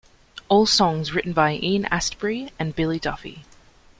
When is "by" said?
1.31-1.53